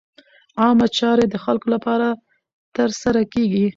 عامه 0.61 0.87
چارې 0.97 1.25
د 1.29 1.35
خلکو 1.43 1.67
لپاره 1.75 2.07
ترسره 2.75 3.21
کېږي. 3.33 3.65